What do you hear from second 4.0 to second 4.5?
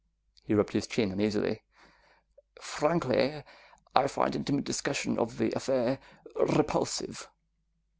find